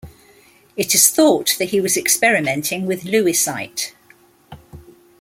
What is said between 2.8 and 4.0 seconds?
with Lewisite.